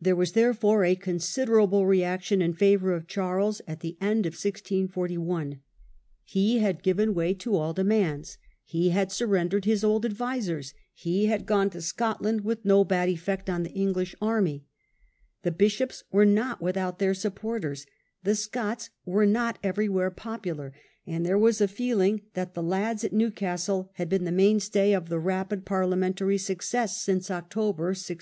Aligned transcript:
There 0.00 0.16
was 0.16 0.32
therefore 0.32 0.84
a 0.84 0.96
considerable 0.96 1.86
reaction 1.86 2.42
in 2.42 2.52
favour 2.52 2.92
of 2.94 3.06
Charles 3.06 3.62
at 3.64 3.78
the 3.78 3.96
end 4.00 4.26
of 4.26 4.32
1641; 4.32 5.60
he 6.24 6.58
had 6.58 6.82
given 6.82 7.14
way 7.14 7.32
to 7.34 7.54
all 7.54 7.72
demands, 7.72 8.38
he 8.64 8.88
had 8.88 9.12
surrendered 9.12 9.64
his 9.64 9.84
old 9.84 10.02
charies 10.02 10.10
gains 10.10 10.12
advisers, 10.16 10.74
he 10.92 11.26
had 11.26 11.46
gone 11.46 11.70
to 11.70 11.80
Scotland 11.80 12.40
with 12.40 12.64
no 12.64 12.84
bythiscfis 12.84 12.88
bad 12.88 13.08
effect 13.08 13.48
on 13.48 13.62
the 13.62 13.70
English 13.70 14.16
army; 14.20 14.66
the 15.44 15.52
bishops 15.52 16.02
"°'°" 16.02 16.04
were 16.12 16.26
not 16.26 16.60
without 16.60 16.98
their 16.98 17.14
supporters; 17.14 17.86
the 18.24 18.34
Scots 18.34 18.90
were 19.04 19.26
not 19.26 19.60
everywhere 19.62 20.10
popular, 20.10 20.74
and 21.06 21.24
there 21.24 21.38
was 21.38 21.60
a 21.60 21.68
feeling 21.68 22.22
that 22.34 22.54
the" 22.54 22.62
lads 22.64 23.04
at 23.04 23.12
Newcastle" 23.12 23.90
had 23.94 24.08
been 24.08 24.24
the 24.24 24.32
mainstay 24.32 24.92
of 24.92 25.08
the 25.08 25.20
rapid 25.20 25.64
Parliamentary 25.64 26.36
success 26.36 27.00
since 27.00 27.30
October, 27.30 27.90
1640. 27.94 28.20